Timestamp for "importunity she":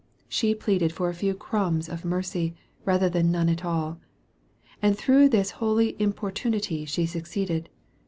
6.01-7.05